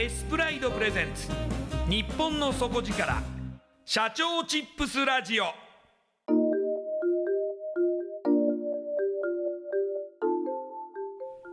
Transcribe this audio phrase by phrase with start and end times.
[0.00, 1.28] エスプライドプレゼンツ。
[1.86, 3.22] 日本の底力。
[3.84, 5.44] 社長チップスラジオ。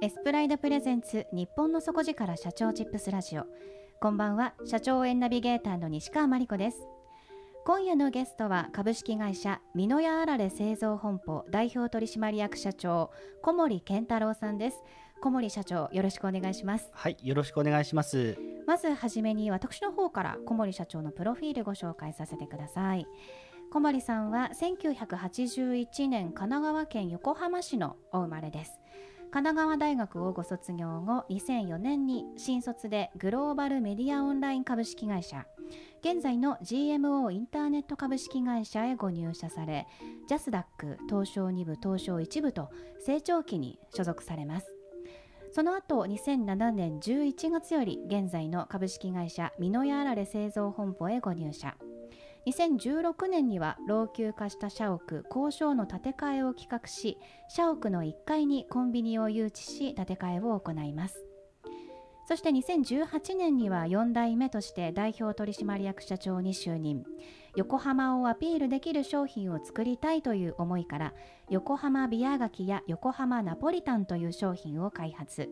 [0.01, 3.43] エスプライドプレゼンツ日本の底力社長チップスラジオ。
[3.99, 6.87] こんばんは社長応援ナビゲーターの西川真理子です。
[7.65, 14.77] 今夜のゲストは株式会社美濃屋あられ製造本舗代表取締役社長小森健太郎さんです。
[15.21, 16.89] 小森社長よろしくお願いします。
[16.93, 18.37] はい、よろしくお願いします。
[18.65, 23.07] まずはじめに私の方から小森社長のプロフィールご紹介させてください。
[23.71, 28.79] 小森さんは1981年神奈川県横浜市のお生まれです。
[29.31, 35.45] 神奈川大学をご卒業後2004年に新卒でグローバルメディアオンライン株式会社。
[36.01, 39.87] 現在の GMO インターネット株式会社へご入社され
[40.27, 44.76] ジャスダック東証2部東証1部と成長期に所属されます
[45.57, 51.75] その後2007年11月より現在の株式会社美濃屋あられ製造本舗へご入社。
[52.45, 57.17] 2016年には老朽化した社屋工場の建て替えを企画し
[57.49, 61.25] 社屋の1階にコンビニを誘致し建て替えを行います。
[62.27, 67.03] そして2018年には4代目として代表取締役社長に就任。
[67.57, 71.13] 横浜をアピールできる商品を作りたいという思いから
[71.49, 75.49] 横浜ビアガキや横浜ナポリタンという商品を開発。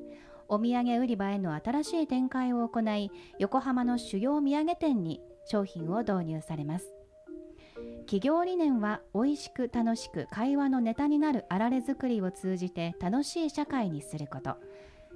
[0.48, 6.94] お土産売り場への新しい展開を行い横浜の主要土産店に商品を導入されます。
[8.02, 14.58] 企業理念は美味しく楽しく会話のネタになるあられ作りを通じて楽しい社会にすること。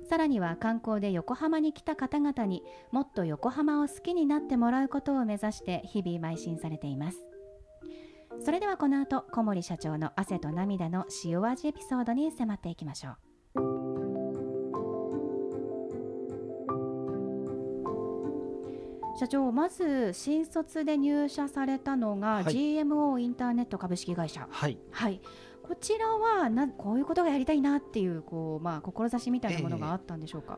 [0.10, 7.20] さらには観光で横浜に来た方々にもっと横浜を好きになってもらうことを目指して日々邁進されています。
[8.44, 13.18] それではこの後小森社長の汗と涙の塩味エピソードに迫っていきましょう。
[19.20, 22.46] 社長まず新卒で入社されたのが、はい。
[22.46, 24.48] GMO インターネット株式会社。
[24.50, 25.22] はい、はい
[25.70, 30.58] こちらはなこういうことがやりたいなっていうこう、まあ、志みたいなものがあったんでしょうか、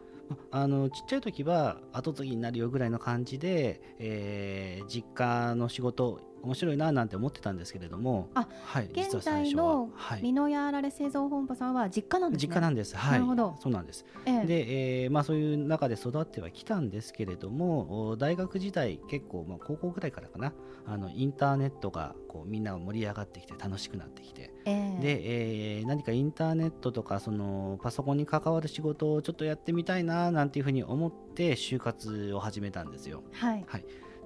[0.51, 10.21] あのちっちゃい時は後継ぎになるよぐらいの感じで、えー実家の仕事面白いななんて思ってたんですけれども、あはい、実現は最初在のは、はい。
[10.21, 12.47] 美濃屋あられ製造本舗さんは実家なんですね。
[12.47, 12.95] 実家なんです。
[12.95, 13.55] はい、なるほど。
[13.59, 14.05] そうなんです。
[14.25, 14.45] ええ。
[14.45, 20.53] で、えーまあそういう中で育ってはきたんですけれども、お大学時代結構まあ高校ぐらいからかな、
[20.85, 25.01] あのインターネットがこうみんなが盛り上がってきて楽しくなってきて、ええ。
[25.01, 33.23] で、えー何かインターネットとかそのパソコンに関わる仕事をちょっとやってみたいななんていうふうに思って就活を始めたんですよ。
[33.33, 33.65] はい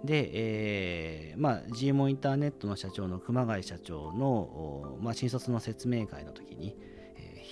[0.05, 6.95] で、えーまあ、GMO インターネットの社長の熊谷社長の、おまあ、新卒の説明会の時に、えー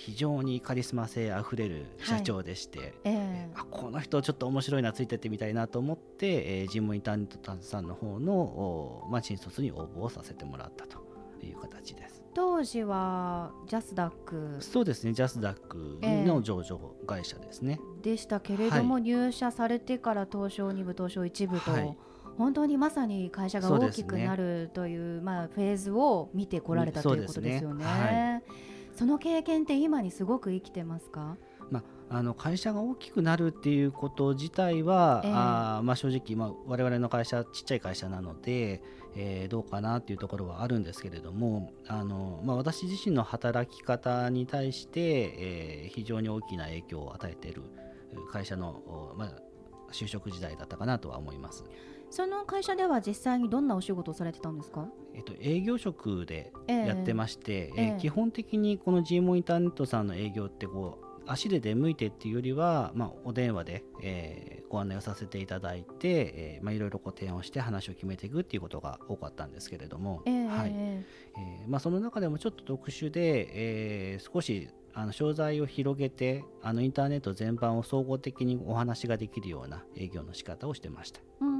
[0.04, 3.48] 非常にカリスマ性あふれる社長でして、ええ。
[3.54, 10.98] あこの人ちょっと面白いなついてってみたいなと思って、えー、ジムインターネットさんの方の、おまあ、新卒に応募をさせてもらったと
[11.42, 12.22] いう形です。
[12.34, 14.56] 当時はジャスダック。
[14.60, 17.80] そうですねジャスダックの上場会社ですね。
[18.02, 21.96] でしたけれども、入社されてから東証2部東証1部と、はい
[22.36, 27.84] 本当にまさに会社が大きくなるというまあ、フェーズを見てこられたということですよね。
[27.84, 28.42] そうですね。
[28.94, 31.36] その経験って今にすごく生きてますか？
[31.70, 35.32] まあ、あの会社が大きくなるっていうこと自体は、ええ。
[35.34, 38.82] あーまあ、正直、まあ、我々の会社ちっちゃい会社なので、
[39.16, 45.00] えーどうかなっていうところはあるんですけれどもあの、まあ、私自身の働き方に対して、
[45.38, 47.62] えー非常に大きな影響を与えている
[48.30, 49.32] 会社の、おまあ、
[49.92, 51.64] 就職時代だったかなとは思います。
[52.10, 54.88] その会社では実際にどんなお仕事をされてたんですか？
[55.14, 57.72] えっと、営業職でええやってまして、ええ。
[57.76, 70.72] えー基本的にこの G モインターネットさんの営業ってこう足で出向いてっていうよりは、まあ、お電話で、えーご案内をさせていただいて、えーまあ、いろいろこう提案をして話を決めていくっていうことが多かったんですけれども、ええはい。
[70.74, 71.04] え
[71.36, 71.64] え。
[71.66, 81.20] ーまあ、その中でもちょっと特殊で、えー少しあの商材を広げてあのインターネット全般を総合的にお話ができるような営業の仕方をしてました。
[81.40, 81.53] うーん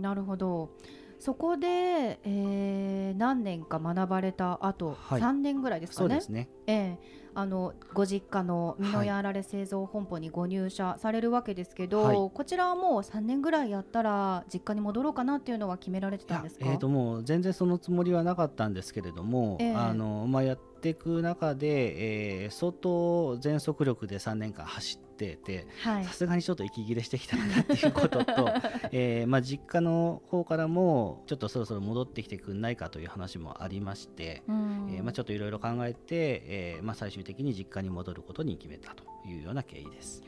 [0.00, 0.70] なるほど。
[1.18, 5.20] そこで、えー何年か学ばれた後、はい。
[5.20, 6.08] 3年ぐらいですかね。
[6.08, 6.48] そうですね。
[6.66, 7.20] ええ。
[7.32, 12.16] あのご実家の美濃屋あられ製造本舗にご入社されるわけですけど、はい。
[12.16, 16.64] こちらはもう3年ぐらいやったら実家に戻ろうかなっていうのは決められてたんですか？
[16.66, 19.74] えー、ともう全然そのつもりはなかったんですけれども、ええ。
[19.74, 26.04] あのまあ、やっていく中で、えー相当全速力で3年間走っててはい。
[26.04, 28.48] さすがにちょっと息切れしてきたなっていうことと、
[28.92, 34.90] えーまあ、実家の方からもちょっとそろそろ戻ってきてくんないかという話もありまして、うん。
[34.90, 40.22] えーまあ、ちょっといろいろ考えて、えーまあ、最終的に実家に戻ることに決めたというような経緯です。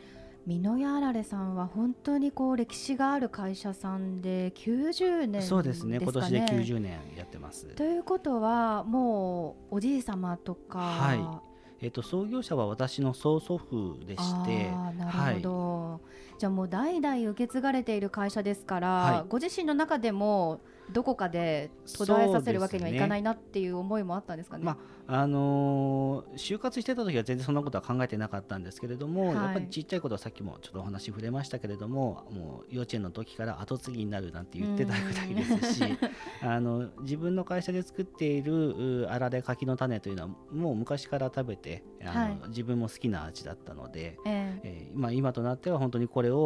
[0.47, 5.59] 美濃屋あられさんは本当にこう歴史がある会社さんで90年ですかね。
[5.59, 5.99] そうですね。
[6.01, 7.67] 今年で90年やってます。
[7.67, 11.43] ということはもうおじい様とか、は
[11.83, 16.01] えっと創業者は私の曽祖父でして、なるほど、
[16.39, 19.29] じゃあもう代々受け継がれている会社ですから、はい。
[19.29, 20.61] ご自身の中でも
[20.93, 24.65] どこかで途絶えさせるわけにはいかないなっていう思いもあったんですかね。
[24.65, 35.83] まあのー就活してた時は全然そんなことは考えてなかったんですけれども、はいやっぱりちっちゃいことはさっきもちょっとお話触れましたけれどももう幼稚園の時から後継ぎになるなんて言ってたぐらいですし
[36.43, 44.19] あの自分の会社で作っているうあられ柿の種というのはもう昔から食べてあの、はい自分も好きな味だったので。
[44.27, 46.39] えええーまあ、今となっては本当にこれを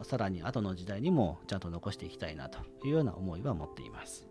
[0.04, 4.28] さらに後の時代にもちゃんと残していきたいなというような思いは持っています。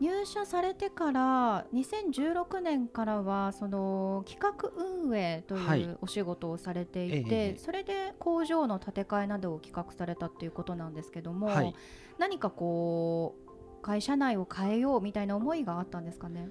[0.00, 11.74] 入社されてから2016年からはその企画運営とはいいうお仕事をされていて、ええそれで工場の建て替えなどを企画されたっていうことなんですけども、はい
[12.18, 13.50] 何かこう
[13.82, 16.50] 会社内を変えようみたいな思いがあったんですかね？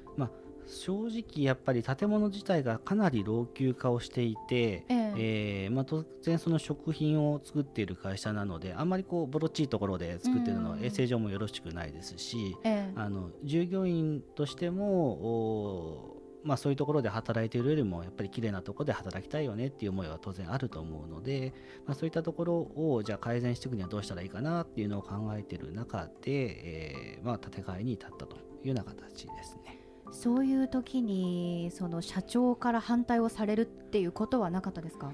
[0.69, 5.13] 正直やっぱり建物自体がかなり老朽化をしていて、ええ。
[5.17, 10.85] えーまあ、当然その食品を作っている会社なのであんまりこうボロっちいところで作っているのはうん。
[10.85, 12.93] 衛生上もよろしくないですし、ええ。
[12.95, 21.53] あの従業員としてもおまあ、そういうところで働いているよりもやっぱり綺麗なところで働きたいよねっていう思いは当然あると思うので、
[21.85, 29.78] まあ、そういったところをじゃあ改善していくにはどうしたらいいかなっていうのを考えている中で、えーまあ、建て替えに至ったというような形ですね。
[30.11, 35.11] そういう時にその社長から反対をされるっていうことはなかったですか、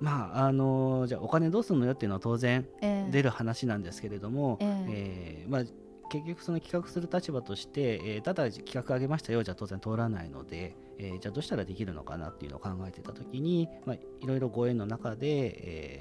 [0.00, 3.10] まああのじゃあお金どうするのよっていうのは当然ええ。
[3.10, 4.86] 出る話なんですけれども、ええ。
[4.90, 5.62] えーまあ、
[6.10, 15.26] 結局その企画する立場として、えーただ企画上げましたよじゃ当然通らないので、えーじゃあどうしたらできるのかなっていうのを考えてた時に、まあ、いろいろご縁の中で、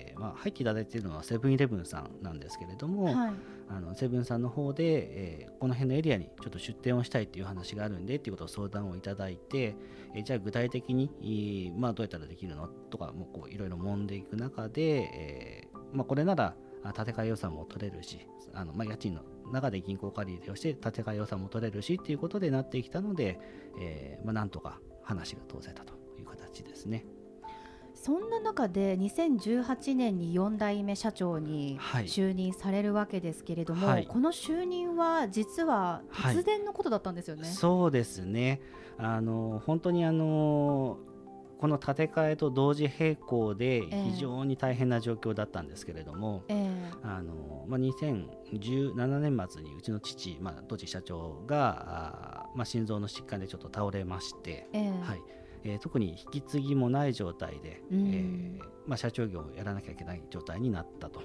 [0.09, 3.33] えーまあ、入っていただいているのはセブンイレブンさんなんですけれども、はい。
[3.69, 4.83] あのセブンさんの方で、
[5.43, 9.75] えーこの辺のエリアにちょっと出店をしたいっていう話があるんでっていうことを相談をいただいて、
[10.13, 18.19] えーじゃあ具体的に、まあ、どうやったらできるのとかもこういろいろ揉んでいく中で、えーまあ、これならあ建て替え予算も取れるし
[18.53, 23.39] あの、まあ、家賃の中で銀行借りをして建て替え予算も取れるしっていうことでなってきたので、
[23.79, 27.05] えーまあ、なんとか話が通せたという形ですね。
[27.93, 37.45] そんな中で2018年に4代目社長にはい就任されるわけですけれども、はいこの就任は実は突然のことだったんですよね。
[37.45, 38.61] そうですね
[38.99, 40.99] あの本当にあの
[41.57, 46.67] この建て替えと同時並行でえ非常に大変な状況だったんですけれども、ええ。
[47.03, 54.89] あのまあ、2017年末にうちの父、まあ、当時社長があー、まあ、心臓の疾患でちょっと倒れまして、ええ。
[54.89, 55.21] はい。
[55.63, 58.07] えー特に引き継ぎもない状態で、うん。
[58.07, 61.21] えーまあ、社長業をやらなきゃいけない状態になったと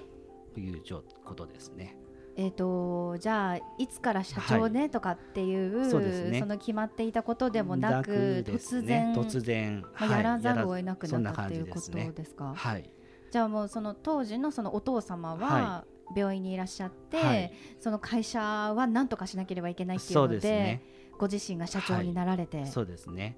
[0.59, 1.97] いう状ことですね。
[2.35, 6.41] えー、とじゃあいつから社長ね、とかっていうそうね。
[6.41, 10.11] の決まっていたことでもなくです突然ね、突然、まあはい。
[10.11, 12.33] やらざるを得なくなったっていうことじです。
[12.33, 12.53] か。
[12.55, 12.89] はい、
[13.31, 15.85] じゃあもうその当時のそのお父様はは
[16.15, 17.53] 病院にいらっしゃって、はい。
[17.79, 20.83] その会社は何とかしなければいけないっていうのでね。
[21.17, 23.37] ご自身が社長になられて、い、そうですね。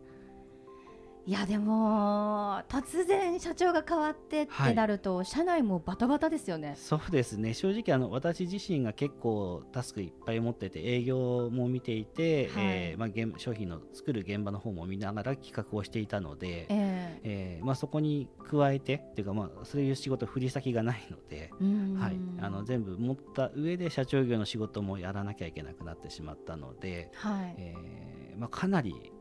[1.32, 6.76] やでも突然社長が変わってってなると、社内もバタバタですよね。
[6.78, 7.54] そうですね。
[7.54, 12.64] 正直あの私自身が結構タスクいっぱい持ってて営業も見ていて、はい。
[12.66, 17.20] えーまあ、現商品の作る現場の方も見ながら企画をしていたので、ええ。
[17.24, 21.96] えーまあ、そこに加えてっていうか、まあ、そういう仕事振り先がないので、うん。
[22.00, 27.56] はい、あの全部持った上で社長業の仕事もやらなきゃいけなくなってしまったので、はい。
[27.58, 29.12] えーまあ、かなり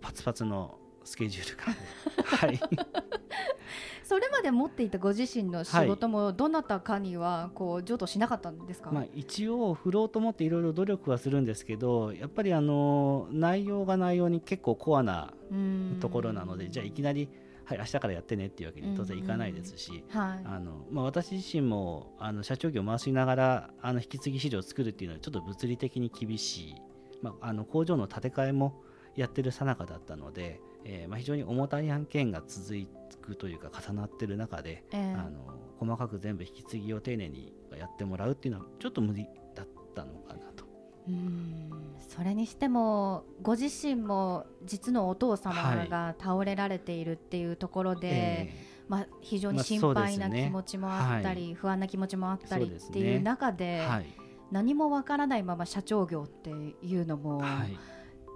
[0.00, 1.80] パツパツのスケジュール感で、
[2.22, 2.60] はい、
[4.04, 15.96] それまで持っていたご自身の仕事もどなたかにはこう譲渡しなかったんですか、まあ、一応振ろうと思っていろいろ努力はするんですけどやっぱりあの内容が内容に結構コアなうん。
[15.98, 17.30] ところなのでじゃあいきなり、
[17.64, 20.04] はい、明日からやってねっていうわけに当然いかないですし。
[20.10, 20.40] はい。
[20.44, 26.74] あのまあ、私自身もあの社長業を回しながらあの引き継ぎ資料を作るっていうのはちょっと物理的に厳しい、
[27.22, 28.82] まあ、あの工場の建て替えも
[29.16, 32.74] やってる最中だったので、えーまあ、非常に重たい案件が続
[33.20, 35.14] くというか重なってる中で、ええ。
[35.14, 40.64] あの細かく全部引き継ぎを丁寧にやってもらうっていうのはちょっと無理だったのかなと。
[41.08, 41.70] うん。
[42.08, 48.54] それにしてもご自身も実のお父様が倒れられているっていうところで、え
[48.88, 54.06] まあ、非常にまあ心配な気持ちもあったり、不安な気持ちもあったりっていう中でーはい。
[54.50, 57.78] 何もわからないまま社長業っていうのもはい、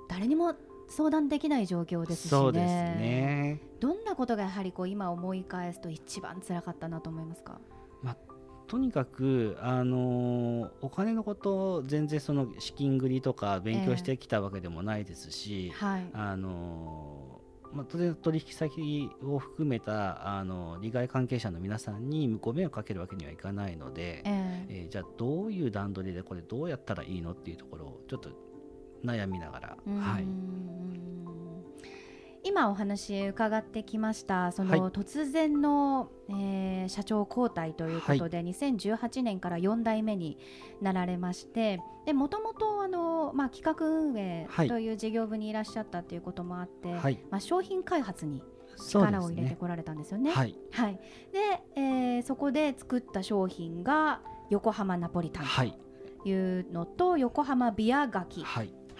[0.09, 0.55] 誰にも
[0.95, 2.39] 相談できない状況ですしね。
[2.39, 3.61] そうですね。
[3.81, 7.61] どんなことがやはりこう今思い返すと一番辛かったなと思いますか？
[8.69, 16.09] とにかく、あのーお金のこと全然その資金繰りとか勉強してきたわけでもないですし、はい。
[16.15, 24.67] あのーまあ、当然取引先を含めた、あの利害関係者の皆さんにご迷惑かけるわけにはいかないので、ええ。
[24.69, 28.31] えーじゃあどういう段取りでこれどうやったらいいのっていうところをちょっと
[29.05, 30.27] 悩みながら、はい、
[32.45, 34.81] 今お話伺ってきましたそはい。
[34.81, 40.37] の突然の、えー社長交代ということで、2018年から4代目に
[40.81, 44.69] なられましてでもともとあの、まあ、企画運営はい。
[44.69, 48.43] という事業部にいらっしゃったということもあって、はい、まあ、商品開発に
[48.91, 50.33] 力を入れてこられたんですよね。
[50.33, 51.01] はい、はい、
[51.33, 55.79] で、えーそこで作った商品が横浜ナポリタンはい、
[56.25, 58.43] というのと、横浜ビアガキ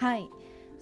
[0.03, 0.31] はい、はい、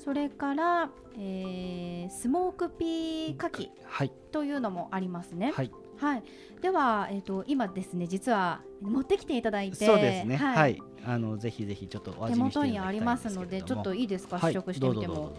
[0.02, 5.52] それから、えースモークピーカキはい、というのもありますね。
[5.54, 6.22] はい、はい、
[6.62, 10.72] では、えっ、と今ですね、実は持ってきていただいて、そうですね、ははい。
[10.74, 14.52] い、あのぜひぜひちょっとお手味見して元にありますので、ちょっといいですか、はい。
[14.52, 15.32] 試食してみても。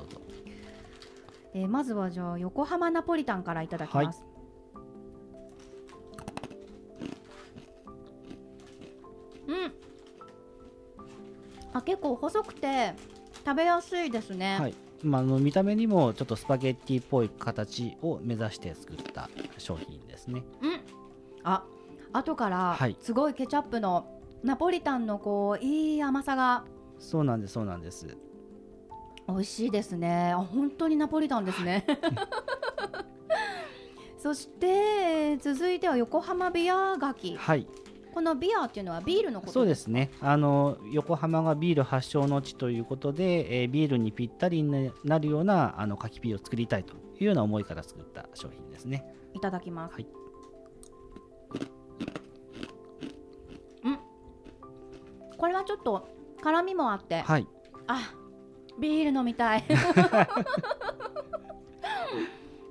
[1.53, 4.23] えーまずはじゃあ横浜ナポリタンからいただきます。
[9.47, 9.73] うん。
[11.73, 12.93] あ、結構細くて
[13.45, 14.57] 食べやすいですね。
[14.59, 20.43] はいまあ、あの見た目にもちょっとスパゲッティっぽい形を目指して作った商品ですね。
[20.61, 20.79] うん。
[21.43, 21.63] あ、
[22.13, 26.65] 後からはいすごいケチャップのナポリタンのこういい甘さが
[26.99, 28.15] そうなんです、そうなんです。
[29.27, 30.33] 美味しいですね。
[30.33, 31.85] あ、本当にナポリタンですね。
[34.17, 37.35] そして続いては横浜ビアガキ。
[37.35, 37.65] はい、
[38.13, 40.11] このビアっていうのはビールのことそうですね。
[40.19, 49.05] あの横浜がビール発祥の地ということで、えービールにぴったりになるようなあの柿ピーを作りたいというような思いから作った商品ですね。
[49.33, 49.93] いただきます。
[49.93, 50.07] はい。
[53.85, 53.99] うん。
[55.37, 56.09] これはちょっと
[56.41, 57.47] 辛みもあって、はい、
[57.87, 58.13] あ、
[58.79, 59.63] ビール飲みたい。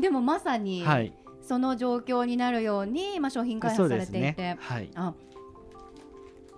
[0.01, 4.57] でもまさにはい、その状況になるように、まあ、商品開発されていて、。
[4.61, 5.15] はい、あ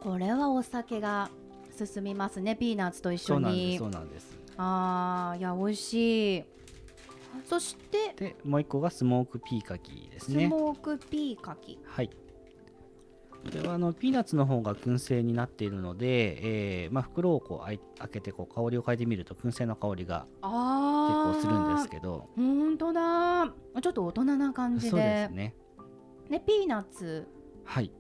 [0.03, 1.31] これはお酒が
[1.77, 2.57] 進みますね。
[2.57, 4.39] ピーナッツと一緒そうなんです、にそうなんです。
[4.57, 6.45] あーいや美味しい。
[7.47, 10.49] そしてで、もう一個がスモークピーカキですスね。
[10.49, 11.79] モークピーカキ。
[11.85, 12.09] はい。
[12.09, 22.29] これはあのピーナッツの方が燻製になっているので、えーまあ、袋をこうあい開けてこう香りを嗅いでみると燻製の香りが結構するんですけど。
[22.37, 23.47] 本当だ。
[23.81, 24.91] ちょっと大人な感じで。
[24.91, 25.55] そうですね。
[26.31, 27.27] でピーナッツ
[27.65, 27.91] はい。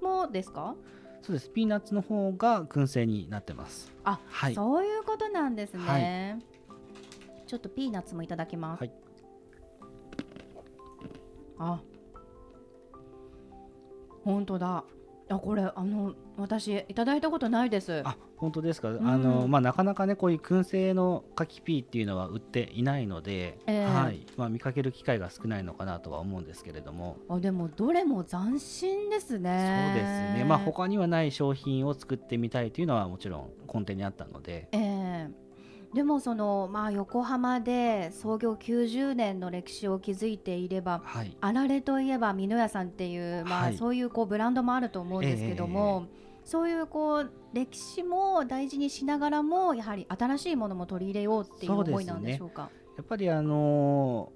[0.00, 0.74] もですか？
[1.22, 1.50] そうです。
[1.50, 3.92] ピーナッツの方が燻製になってます。
[4.04, 4.54] あ、はい。
[4.54, 6.42] そういうことなんですね、は
[7.46, 8.92] ちょっとピーナッツもいただきます、はい。
[11.58, 11.80] あ。
[14.24, 14.84] 本当だ。
[15.30, 18.02] あこれあの私いただいたことないです。
[18.04, 19.06] あ本当ですか、ん。
[19.06, 23.84] あのまあ、なかなかねこういう燻製の柿ピーっていうのは売っていないので、ええ。
[23.84, 24.26] はい。
[24.36, 29.92] まあ、見かける機会が少ないのかなとは思うんですけれども、あでもどれも斬新ですね。
[29.92, 35.48] そうですね、まあ、他にはない商品を作ってみたいというのはもちろん根底にあったので、ええ。
[35.94, 43.76] でもその、まあ、横浜で創業90年の歴史を築いていればはい、あられといえば美濃屋さんっていう、まあはい。
[43.76, 46.06] そういうこうブランドもあると思うんですけども、
[46.48, 52.70] そういうこう歴史も大事にしながらもやはり新しいものも取り入れようっていう思いなんでしょうか？
[52.96, 54.32] やっぱりあの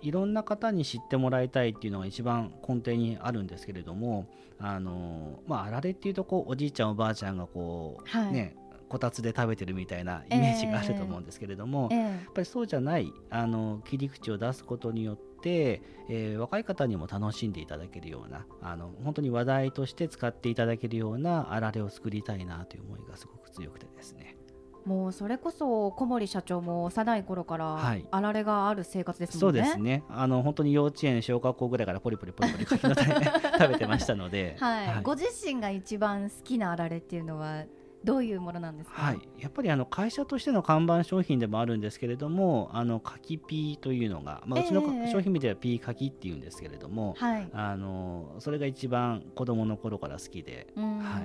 [0.00, 4.28] いろんな方に知ってもらいたいっていうのが一番根底にあるんですけれども
[4.60, 8.32] あのまああられっていうとこうおじいちゃんおばあちゃんがこう、はい。
[8.32, 8.54] ね
[8.88, 11.98] こたつで食べてるみたいなイメージがあると思うんですけれども、ええ。
[11.98, 24.36] やっぱりそうじゃないあの切り口を出すことによって、えー若い方にも楽しんでいただけるようなあの本当に話題として使っていただけるようなあられを作りたいなという思いがすごく強くてですね。
[24.84, 28.06] もうそれこそ小森社長も幼い頃からはい。
[28.10, 29.60] あられがある生活ですそもね。
[29.60, 30.04] うんですね。
[30.08, 34.56] あの本当に幼稚園小学校ぐらいからポリポリポリポリ柿の種食べてましたので。
[34.60, 37.64] はい、ご自身が一番好きなあられっていうのは
[38.04, 39.02] どういうものなんですか？
[39.02, 45.10] はい、やっぱりあの会社としての看板商品でもあるんですけれどもあの柿ピーというのが、まあ、うちのええ。
[45.10, 47.48] 商品名ではピー柿っていうんですけれども、はい。
[47.52, 51.22] あのそれが一番子供の頃から好きでは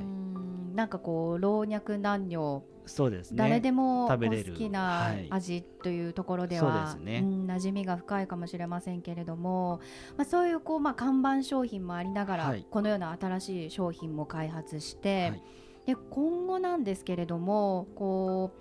[0.73, 3.37] なんかこう老若男女そうですね。
[3.37, 4.53] 誰でもこう食べれる。
[4.53, 5.27] 好きなはい。
[5.29, 7.21] 味というところでそうは、ですね。
[7.21, 9.81] ん馴染みが深いかもしれませんけれども、
[10.17, 12.65] まあ、そういうこう、まあ、看板商品もありながら、はい。
[12.69, 15.43] このような新しい商品も開発して、はい
[15.85, 18.51] で今後なんですけれどもこ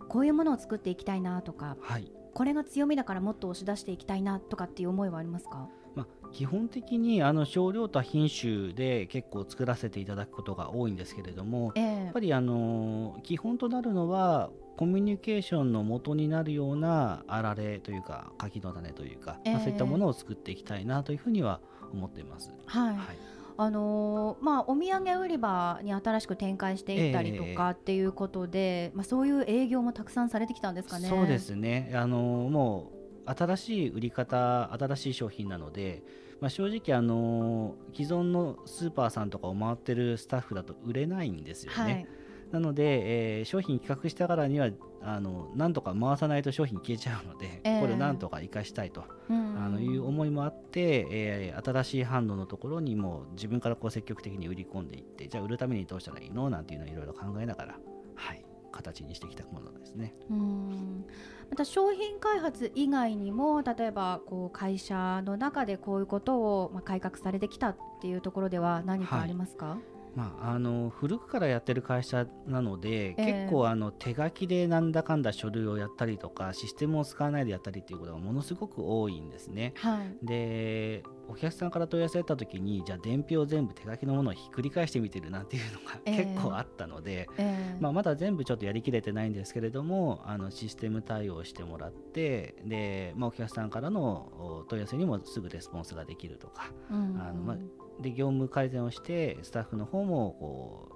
[0.00, 2.12] うこういうものを作っていきたいなとかはい。
[2.34, 5.68] これが強みだからもっと押し出していきたいなとかっていう思いはありますか？
[5.94, 12.04] まあ、基本的にあの少量多品種で結構作らせていただくことが多いんですけれどもええ。
[12.04, 22.52] やっぱりあの基本となるのはコミュニケーションの元になるようなあられというか柿の種というか、まあええそういったものを作っていきたいなというふうには思っています。
[22.66, 23.16] はい、はい
[23.58, 31.08] あのーまあ、お土産売り場に新しく展開していったりとかっていうことで、まあ、そういう営業もたくさんされてきたんですかね。
[31.08, 32.92] そうですねあのも
[33.26, 36.02] う新しい売り方新しい商品なので、
[36.40, 41.78] まあ、正直あの既存のスーパーさんとかを回ってるスタッフだと売れないんですよね。
[41.78, 42.06] はい、
[42.52, 44.70] なので、えー商品企画したからには
[45.02, 49.56] あのなんとか回さないと商品消えちゃうので、ええこれをなんとか生かしたいと、うん。
[49.58, 56.50] あのいう思いもあって、えー新しい販路のところにも自分からこう積極的に売り込んでいってじゃあ売るためにどうしたらいいの？
[56.50, 57.78] なんていうのをいろいろ考えながら、
[58.14, 60.14] はい、形にしてきたものですね。
[60.30, 61.04] うん。
[61.50, 69.78] また商品開発以外にも例えばこう会社の中でこういうことをまあ改革されてきたっていうところでは何かありますか、
[70.16, 73.32] まあ、あの古くからやってる会社なので、ええ。
[73.44, 79.74] 結構あの手書きでなんだかんだ書類をやったりとかシステムを使わないでやったりっていうことがものすごく多いんですね。
[79.76, 80.26] はい。
[80.26, 86.24] でお客さんから問い合わせた時にじゃあ伝票を全部手書きのものをひっくり返してみてるなんていうのがええ。
[86.24, 87.76] 結構あったので、ええ。
[87.80, 97.20] まあ、まだ全部ちょっとやりきれてないんですけれどもあのシステム対応してもらってで、まあ、お客さんからのお問い合わせにもすぐレスポンスができるとかうん。
[97.20, 97.56] あのまあ
[98.00, 100.88] で業務改善をしてスタッフの方もこ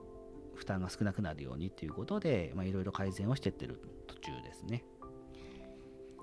[0.54, 4.84] う負担が少なくなるようにということでまあいろいろ改善をしていってる途中ですね。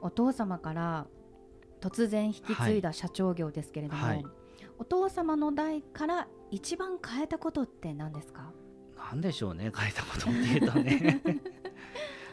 [0.01, 1.07] お父様から
[1.81, 4.25] 突然引き継いだ社長業ですけれども、はい。
[4.79, 8.51] お父様の代から一番変えたことって何ですか？
[8.95, 11.21] なんでしょうね変えたことっていうとね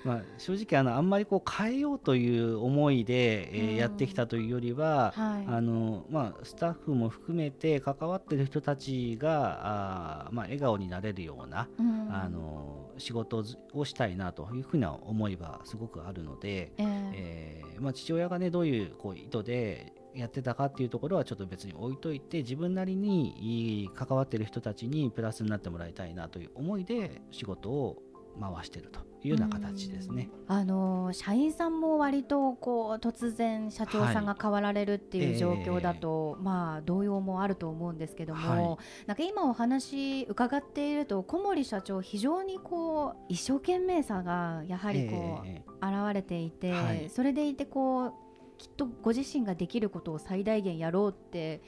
[0.04, 5.46] まあ正直あのあんまりこう変えようという思いで、えやってきたというよりは、はい。
[5.46, 12.08] あのまあ、スタッフも含めて関わってる人たちがあー、まあ、笑顔になれるような、うん。
[12.14, 28.00] あの仕事をしたいなというふうな思いはすごくあるので、えええーまあ、父親がねどういうこう意図でやってたかっていうところはちょっと別に置いといて自分なりに関わってる人たちにプラスになってもらいたいなという思いで仕事を
[28.40, 30.28] 回してるというような形ですね。
[30.46, 45.62] あの社員さんも割とこう突然社長さんが変わられるっていう状況だと、まあ動揺もあると思うんですけども、はなんか今お話伺っていると小森社長非常にこう一生懸命さがやはりこう、え。
[45.84, 47.10] 現れていて、はい。
[47.10, 48.12] それでいてこう
[48.56, 51.60] きっとご自身ができることを最大限やろうって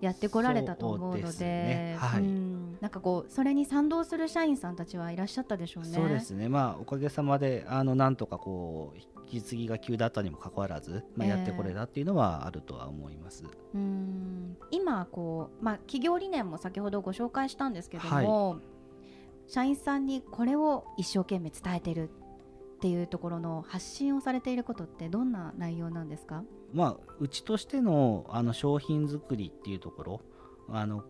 [0.00, 1.96] やってこられたと思うのでそうですね。
[1.98, 2.22] はい。
[2.22, 5.90] うんなんかこうそれに賛同する社員さんたちはいらっしゃったでしょうね。
[5.90, 13.44] そうですね、まあ、おかげさまであのなんとかこう引き継ぎが急だったにもかかわらず、まあ、ええやってこれたっていうのはあるとは思います。
[13.74, 14.56] うん。
[14.70, 18.58] 今こう、まあ、企業理念も先ほどご紹介したんですけども、
[19.46, 26.44] 社員さんにこれを一生懸命伝えてるっていうところの発信をされていることってどんな内容なんですか？
[26.72, 30.20] まあ、うちとしてのあの商品作りっていうところ
[30.68, 31.04] あの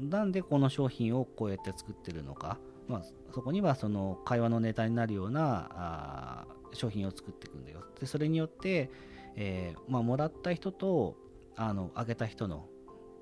[0.00, 2.58] なんでこの商品をこうやって作ってるのか、
[2.88, 7.82] まあ、そこにはその会話のネタになるようなあー商品を作っていくんだよ。
[7.98, 8.90] でそれによって、
[9.36, 11.16] えーまあ、もらった人と
[11.56, 12.66] あのあげた人の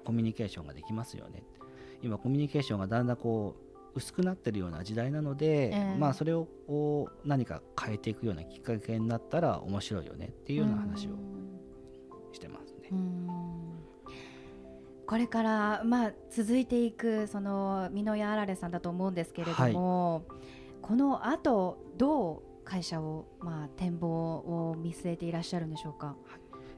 [0.04, 1.42] コミュニケーションができますよね。
[2.02, 3.56] 今コミュニケーションがだんだんこ
[3.94, 11.10] う薄くなってるような時代なので、ええまあ、それをこう何か変えていくようなきっかけになったら面白いよねっていうような話を
[12.32, 12.88] してますね。
[12.92, 12.94] う。
[12.94, 13.27] ん
[15.08, 20.26] これから、まあ、続いていくその美濃屋あられさんだと思うんですけれども、
[20.82, 26.14] このあとどう会社を、まあ、展望を見据えていらっしゃるんでしょうか？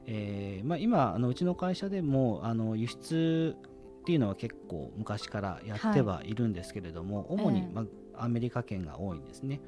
[0.07, 3.57] えーまあ、今あのうちの会社でもあの輸出
[3.99, 9.59] っていうのは結構昔からやってはいるんですけれども、主に、ええまあ、アメリカ圏が多いんですね。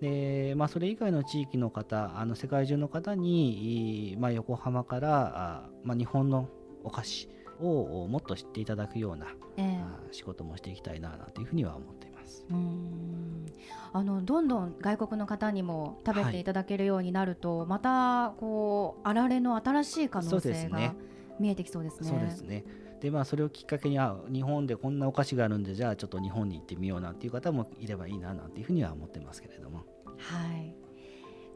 [0.00, 6.48] でまあ、それ以外の地域の方あの世界中の方に、いまあ、横浜からあ、まあ、日本の
[6.82, 7.28] お菓子
[7.60, 9.80] をもっと知っていただくような、ええ。
[9.82, 12.44] あ仕事もしていきたいななんていうふうには思っています。
[12.50, 13.46] うん。
[13.92, 16.44] あのどんどん外国の方にも食べてい。
[16.44, 20.96] ただけるようになると、またこうあられの新しい可能性がね。
[21.38, 22.08] 見えてきそうですね。
[22.08, 22.64] そうですね。
[23.00, 29.86] でまあ、それをきっかけにあ日本でこんなお菓子があるんでじゃあちょっと日本に行ってみようなんていう方もいればいいななんていうふうには思ってますけれども。
[30.18, 30.89] はい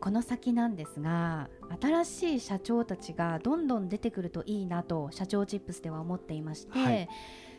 [0.04, 1.48] この先なんですが
[1.80, 7.08] 新しい社長たちがどんどん出てくるといいなと社長チップスでは思っていまして、はい。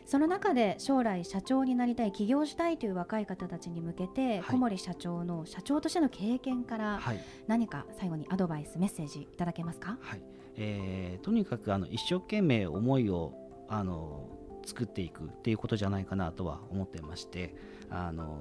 [0.06, 4.42] その中で将来社長になりたい起業したいという若い方たちに向けて、はい。
[4.44, 9.98] 小森社長の社長としての経験からはい、何か最後にアドバイスメッセージいただけますか？
[10.00, 10.22] はい。
[10.54, 13.34] えーとにかくあの一生懸命思いを
[13.68, 14.28] あの
[14.64, 17.56] 作っていくっていうことじゃないかなとは思ってまして
[17.90, 18.38] あの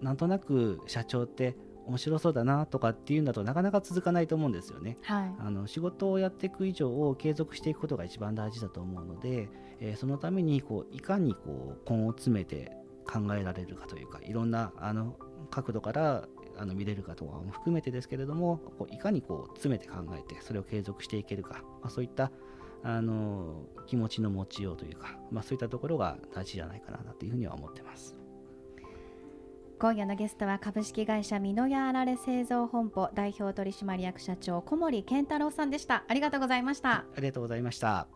[0.00, 1.56] なんとなく社長って
[1.90, 4.96] 面白そうだなとかっていうんだとなかなか続かないと思うんですよね。
[5.02, 9.48] はいあの仕事をやっていく以上継続していくことが一番大事だと思うので、
[9.80, 12.72] えーそのためにこういかにこう根を詰めて
[13.04, 15.16] 考えられるかというかいろんなあの
[15.50, 22.30] 角度からあの見れるかとかも含めてですけれどもこういかにこう詰めて考えてそれを継続していけるか、まあ、そういった
[22.82, 28.19] あの気持ちの持ちようというか、まあ、そういったところが大事じゃないかなというふうには思ってます。
[29.80, 36.04] 今夜のゲストは株式会社美濃屋あられ製造本舗代表取締役社長小森健太郎さんでした。
[36.06, 36.90] ありがとうございました。
[36.96, 38.06] ありがとうございました。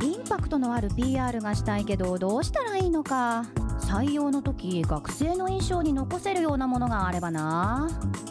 [0.00, 3.46] インパクトのある PR がしたいけどどうしたらいいのか。
[3.80, 7.88] 採用の時学生の印象に残せるようなものがあればな。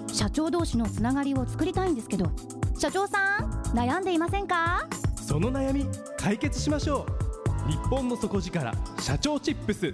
[0.08, 2.32] 社長同士のつながりを作りたいんですけど。
[2.78, 4.88] 社長さん悩んでいませんか？
[5.18, 7.06] その悩み解決しましょ
[7.68, 7.70] う。
[7.70, 9.94] 日本の底力社長チップス